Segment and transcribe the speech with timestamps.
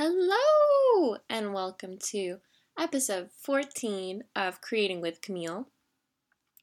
[0.00, 2.36] Hello, and welcome to
[2.78, 5.66] episode 14 of Creating with Camille.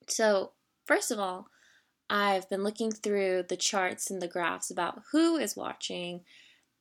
[0.07, 0.53] So,
[0.85, 1.49] first of all,
[2.09, 6.21] I've been looking through the charts and the graphs about who is watching,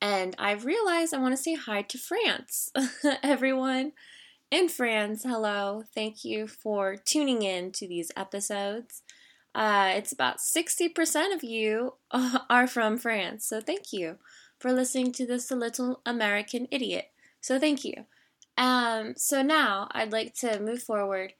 [0.00, 2.70] and I've realized I want to say hi to France.
[3.24, 3.90] Everyone
[4.52, 5.82] in France, hello.
[5.92, 9.02] Thank you for tuning in to these episodes.
[9.56, 11.94] Uh, it's about 60% of you
[12.48, 14.18] are from France, so thank you
[14.58, 17.06] for listening to this little American idiot.
[17.40, 18.06] So thank you.
[18.56, 21.34] Um, so now I'd like to move forward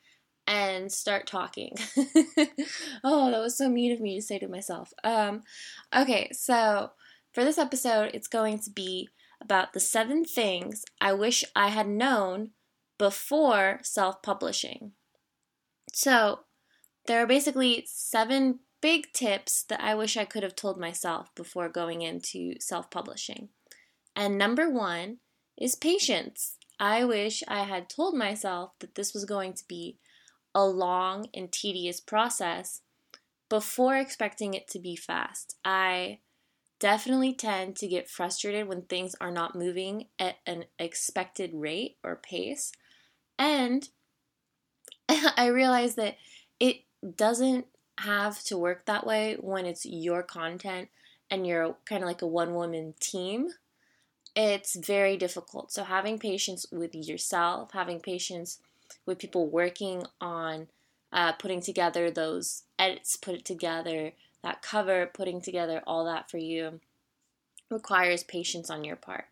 [0.47, 1.75] and start talking.
[3.05, 4.93] oh, that was so mean of me to say to myself.
[5.03, 5.43] Um,
[5.95, 6.91] okay, so
[7.33, 9.09] for this episode, it's going to be
[9.41, 12.51] about the seven things I wish I had known
[12.99, 14.93] before self publishing.
[15.93, 16.41] So,
[17.07, 21.71] there are basically seven big tips that I wish I could have told myself before
[21.71, 23.49] going into self publishing.
[24.15, 25.21] And number one
[25.57, 26.59] is patience.
[26.79, 29.97] I wish I had told myself that this was going to be
[30.55, 32.83] a long and tedious process
[33.49, 35.57] before expecting it to be fast.
[35.65, 36.19] I
[36.79, 42.17] definitely tend to get frustrated when things are not moving at an expected rate or
[42.17, 42.71] pace.
[43.39, 43.89] And
[45.09, 46.19] I realize that
[46.61, 46.83] it
[47.17, 47.65] doesn't
[48.05, 50.89] have to work that way when it's your content
[51.31, 53.49] and you're kind of like a one woman team.
[54.37, 55.73] It's very difficult.
[55.73, 58.59] So, having patience with yourself, having patience
[59.07, 60.69] with people working on
[61.13, 66.39] uh, putting together those edits, put it together, that cover, putting together all that for
[66.39, 66.81] you
[67.71, 69.27] requires patience on your part.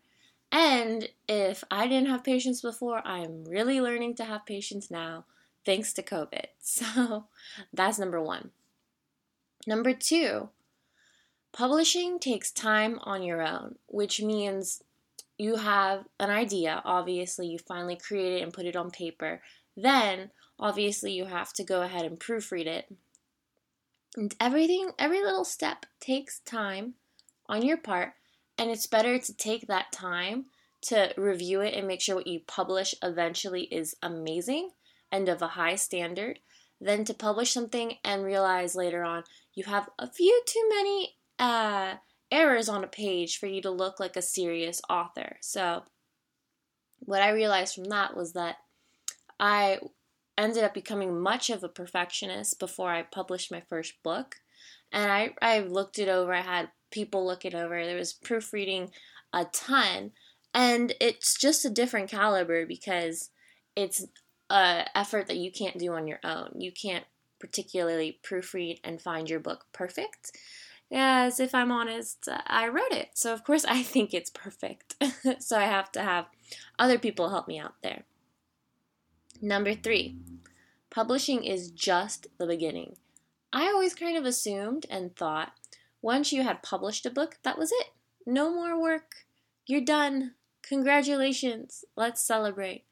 [0.51, 5.25] And if I didn't have patience before, I'm really learning to have patience now
[5.65, 6.45] thanks to COVID.
[6.65, 7.25] So
[7.73, 8.51] that's number one.
[9.65, 10.49] Number two,
[11.51, 14.83] publishing takes time on your own, which means
[15.37, 16.81] you have an idea.
[16.85, 19.41] Obviously, you finally create it and put it on paper.
[19.75, 22.93] Then, obviously, you have to go ahead and proofread it.
[24.15, 26.95] And everything, every little step takes time
[27.47, 28.13] on your part,
[28.57, 30.45] and it's better to take that time
[30.81, 34.71] to review it and make sure what you publish eventually is amazing
[35.11, 36.39] and of a high standard
[36.79, 41.95] than to publish something and realize later on you have a few too many uh,
[42.31, 45.37] errors on a page for you to look like a serious author.
[45.41, 45.83] So,
[46.99, 48.57] what I realized from that was that
[49.39, 49.79] I
[50.37, 54.37] ended up becoming much of a perfectionist before I published my first book.
[54.91, 58.91] And I, I looked it over, I had people look it over, there was proofreading
[59.33, 60.11] a ton.
[60.53, 63.31] And it's just a different caliber because
[63.75, 64.05] it's
[64.49, 66.51] a effort that you can't do on your own.
[66.59, 67.05] You can't
[67.43, 70.31] particularly proofread and find your book perfect.
[70.89, 73.09] As if I'm honest, I wrote it.
[73.15, 74.95] So of course I think it's perfect.
[75.39, 76.27] so I have to have
[76.79, 78.05] other people help me out there.
[79.41, 80.15] Number 3.
[80.89, 82.95] Publishing is just the beginning.
[83.51, 85.51] I always kind of assumed and thought
[86.01, 87.87] once you had published a book, that was it.
[88.25, 89.25] No more work.
[89.67, 90.35] You're done.
[90.61, 91.83] Congratulations.
[91.97, 92.85] Let's celebrate.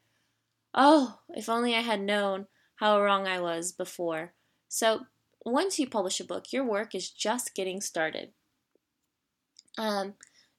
[0.74, 4.34] Oh, if only I had known how wrong I was before.
[4.74, 5.02] So,
[5.44, 8.30] once you publish a book, your work is just getting started.
[9.76, 10.14] Um,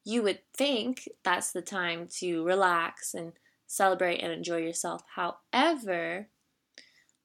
[0.06, 3.34] you would think that's the time to relax and
[3.66, 5.02] celebrate and enjoy yourself.
[5.16, 6.28] However,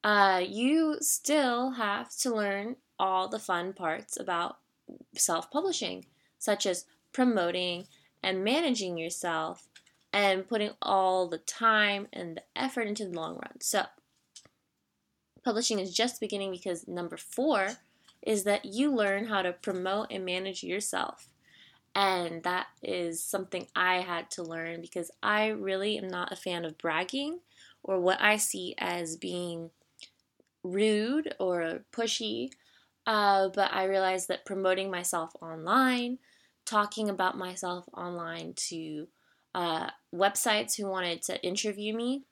[0.03, 4.57] uh, you still have to learn all the fun parts about
[5.13, 6.07] self publishing,
[6.39, 7.85] such as promoting
[8.23, 9.69] and managing yourself
[10.11, 13.61] and putting all the time and the effort into the long run.
[13.61, 13.85] So,
[15.43, 17.69] publishing is just beginning because number four
[18.21, 21.29] is that you learn how to promote and manage yourself.
[21.95, 26.63] And that is something I had to learn because I really am not a fan
[26.65, 27.39] of bragging
[27.83, 29.71] or what I see as being
[30.63, 32.51] rude or pushy.
[33.07, 36.19] Uh, but I realized that promoting myself online,
[36.65, 39.07] talking about myself online to
[39.55, 42.23] uh, websites who wanted to interview me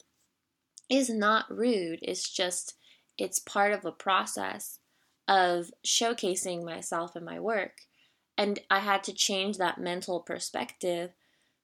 [0.89, 1.99] is not rude.
[2.03, 2.75] It's just,
[3.17, 4.79] it's part of a process
[5.27, 7.81] of showcasing myself and my work.
[8.37, 11.11] And I had to change that mental perspective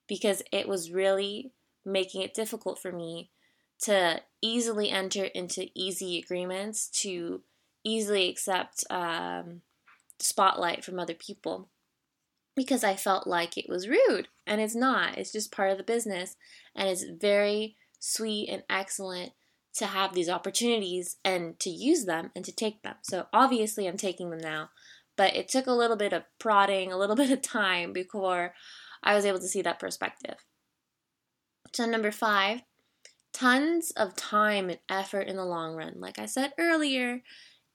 [0.08, 1.52] because it was really
[1.86, 3.30] making it difficult for me
[3.84, 7.42] to easily enter into easy agreements, to
[7.84, 9.62] easily accept um,
[10.20, 11.70] spotlight from other people
[12.56, 14.28] because I felt like it was rude.
[14.46, 16.36] And it's not, it's just part of the business.
[16.76, 19.34] And it's very sweet and excellent
[19.76, 22.96] to have these opportunities and to use them and to take them.
[23.02, 24.70] So obviously, I'm taking them now.
[25.16, 28.54] But it took a little bit of prodding, a little bit of time before
[29.04, 30.36] I was able to see that perspective.
[31.74, 32.62] So, number five,
[33.34, 35.96] tons of time and effort in the long run.
[35.98, 37.22] Like I said earlier,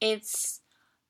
[0.01, 0.61] it's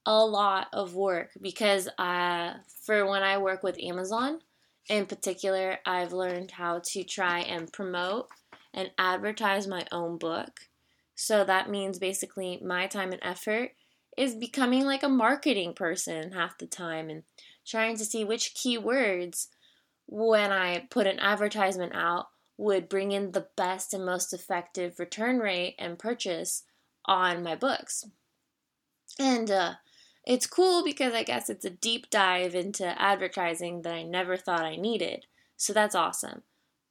[0.07, 2.55] a lot of work because uh,
[2.85, 4.41] for when I work with Amazon
[4.89, 8.29] in particular, I've learned how to try and promote
[8.73, 10.61] and advertise my own book.
[11.21, 13.73] So that means basically my time and effort
[14.17, 17.25] is becoming like a marketing person half the time and
[17.67, 19.49] trying to see which keywords
[20.07, 25.41] when I put an advertisement out would bring in the best and most effective return
[25.41, 26.63] rate and purchase
[27.05, 28.05] on my books.
[29.19, 29.75] And uh,
[30.25, 34.65] it's cool because I guess it's a deep dive into advertising that I never thought
[34.65, 35.27] I needed.
[35.57, 36.45] So that's awesome.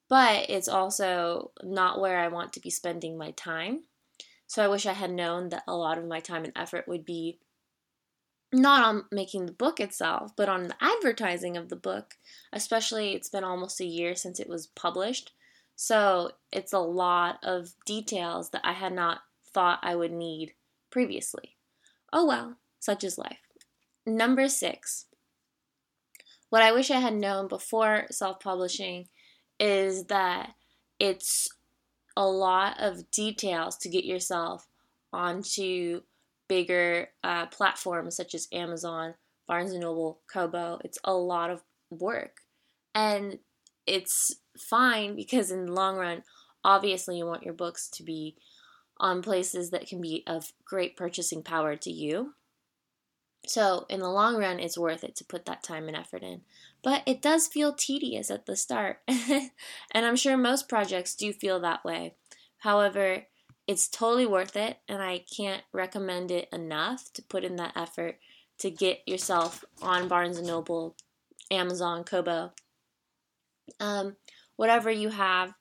[0.10, 3.84] But it's also not where I want to be spending my time.
[4.48, 7.06] So I wish I had known that a lot of my time and effort would
[7.06, 7.40] be
[8.54, 12.16] not on making the book itself, but on the advertising of the book.
[12.54, 15.32] Especially, it's been almost a year since it was published.
[15.76, 19.20] So it's a lot of details that I had not
[19.54, 20.54] thought I would need
[20.90, 21.58] previously.
[22.14, 23.40] Oh well, such is life.
[24.06, 25.06] Number six.
[26.50, 29.10] What I wish I had known before self publishing
[29.60, 30.54] is that
[31.00, 31.50] it's
[32.18, 34.68] a lot of details to get yourself
[35.14, 36.02] onto
[36.50, 39.14] bigger uh, platforms such as Amazon,
[39.48, 40.80] Barnes and Noble, Kobo.
[40.84, 41.62] It's a lot of
[41.92, 42.38] work.
[42.96, 43.38] And
[43.86, 46.24] it's fine because in the long run,
[46.64, 48.36] obviously you want your books to be
[48.98, 52.34] on places that can be of great purchasing power to you.
[53.48, 56.42] So, in the long run, it's worth it to put that time and effort in.
[56.84, 59.00] But it does feel tedious at the start.
[59.08, 59.52] and
[59.94, 62.16] I'm sure most projects do feel that way.
[62.60, 63.24] However,
[63.66, 68.20] it's totally worth it, and I can't recommend it enough to put in that effort
[68.60, 70.96] to get yourself on Barnes and Noble,
[71.52, 72.52] Amazon, Kobo,
[73.80, 74.16] um,
[74.56, 75.54] whatever you have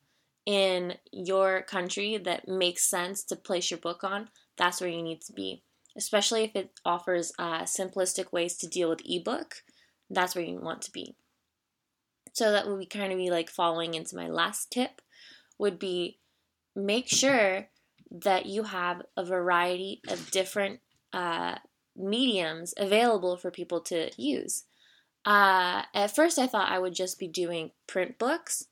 [0.46, 5.20] in your country that makes sense to place your book on, that's where you need
[5.22, 5.62] to be.
[5.96, 9.62] Especially if it offers uh, simplistic ways to deal with ebook,
[10.10, 11.16] that's where you want to be.
[12.32, 15.00] So that would be kind of be like following into my last tip
[15.58, 16.18] would be
[16.74, 17.68] make sure
[18.10, 20.80] that you have a variety of different
[21.12, 21.56] uh,
[21.96, 24.64] mediums available for people to use.
[25.24, 28.66] Uh, at first, I thought I would just be doing print books,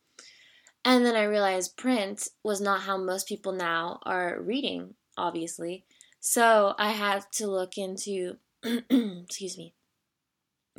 [0.84, 5.84] and then I realized print was not how most people now are reading, obviously.
[6.26, 9.74] So I had to look into, excuse me,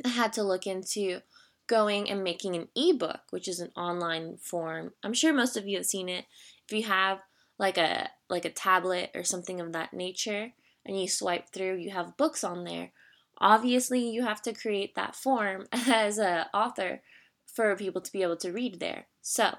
[0.04, 1.20] I had to look into
[1.68, 4.94] going and making an ebook, which is an online form.
[5.04, 6.24] I'm sure most of you have seen it.
[6.66, 7.20] If you have
[7.60, 10.50] like a like a tablet or something of that nature
[10.84, 12.90] and you swipe through, you have books on there.
[13.38, 17.02] Obviously, you have to create that form as a author
[17.46, 19.06] for people to be able to read there.
[19.22, 19.54] So,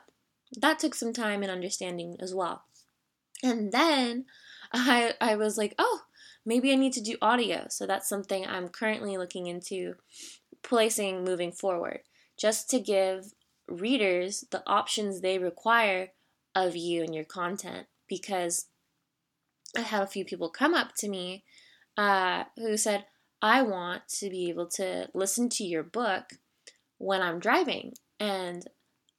[0.59, 2.63] that took some time and understanding as well.
[3.41, 4.25] And then
[4.73, 6.01] I I was like, "Oh,
[6.45, 9.95] maybe I need to do audio." So that's something I'm currently looking into
[10.63, 12.01] placing moving forward,
[12.37, 13.33] just to give
[13.67, 16.11] readers the options they require
[16.55, 18.67] of you and your content because
[19.75, 21.43] I had a few people come up to me
[21.97, 23.05] uh, who said,
[23.41, 26.31] I want to be able to listen to your book
[26.97, 27.93] when I'm driving.
[28.19, 28.65] And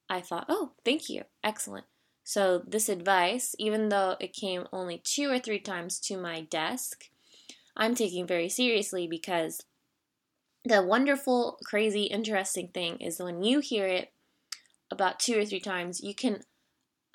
[0.08, 1.22] I thought, oh, thank you.
[1.44, 1.86] Excellent.
[2.28, 7.04] So, this advice, even though it came only two or three times to my desk,
[7.74, 9.64] I'm taking very seriously because
[10.62, 14.12] the wonderful, crazy, interesting thing is when you hear it
[14.90, 16.42] about two or three times, you can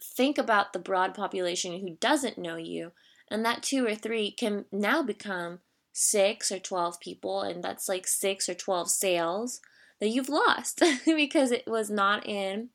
[0.02, 2.92] think about the broad population who doesn't know you,
[3.30, 5.60] and that two or three can now become
[5.92, 9.62] six or 12 people, and that's like six or 12 sales
[10.00, 12.70] that you've lost because it was not in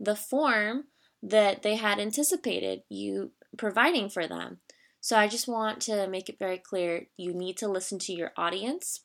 [0.00, 0.84] the form
[1.24, 4.58] that they had anticipated you providing for them.
[5.00, 8.32] So I just want to make it very clear you need to listen to your
[8.36, 9.00] audience,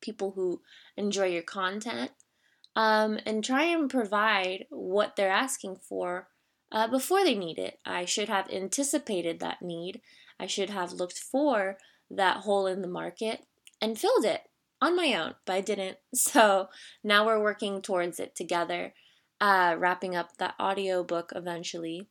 [0.00, 0.62] people who
[0.96, 2.10] enjoy your content,
[2.74, 6.28] um, and try and provide what they're asking for
[6.72, 7.78] uh, before they need it.
[7.84, 10.00] I should have anticipated that need.
[10.38, 11.76] I should have looked for
[12.10, 13.44] that hole in the market
[13.80, 14.42] and filled it
[14.80, 15.98] on my own, but I didn't.
[16.14, 16.68] So
[17.04, 18.94] now we're working towards it together,
[19.40, 22.08] uh, wrapping up that audio book eventually,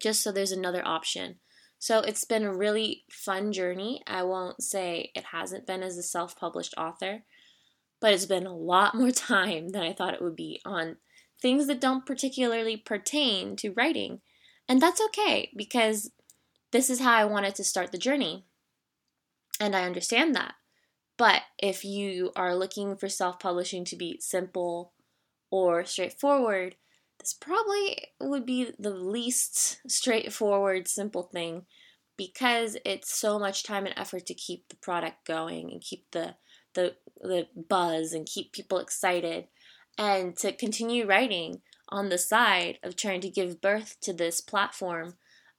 [0.00, 1.36] just so there's another option.
[1.78, 4.02] So it's been a really fun journey.
[4.06, 7.24] I won't say it hasn't been as a self published author,
[8.00, 10.98] but it's been a lot more time than I thought it would be on
[11.40, 14.20] things that don't particularly pertain to writing.
[14.68, 16.12] And that's okay because
[16.70, 18.44] this is how I wanted to start the journey.
[19.60, 20.54] And I understand that.
[21.18, 24.92] But if you are looking for self publishing to be simple
[25.52, 26.74] or straightforward,
[27.20, 31.66] this probably would be the least straightforward, simple thing
[32.16, 36.34] because it's so much time and effort to keep the product going and keep the
[36.74, 39.46] the the buzz and keep people excited
[39.98, 45.14] and to continue writing on the side of trying to give birth to this platform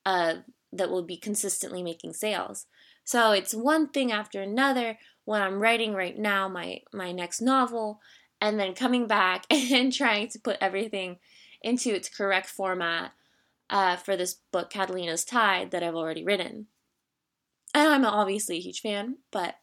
[0.06, 0.36] uh,
[0.72, 2.66] that will be consistently making sales.
[3.04, 8.00] So it's one thing after another when I'm writing right now my my next novel
[8.44, 11.18] and then coming back and trying to put everything
[11.62, 13.14] into its correct format
[13.70, 16.68] uh, for this book Catalina's Tide that I've already written.
[17.74, 19.56] And I'm obviously a huge fan, but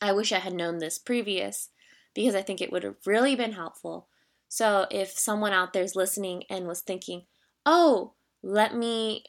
[0.00, 1.70] I wish I had known this previous
[2.14, 4.06] because I think it would have really been helpful.
[4.48, 7.24] So if someone out there is listening and was thinking,
[7.66, 8.12] oh,
[8.44, 9.24] let me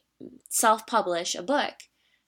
[0.48, 1.74] self publish a book,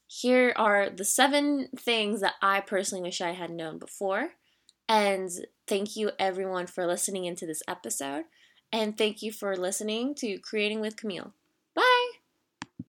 [0.08, 4.32] here are the seven things that I personally wish I had known before.
[4.90, 5.30] And
[5.68, 8.26] thank you everyone for listening into this episode.
[8.74, 11.34] And thank you for listening to Creating with Camille.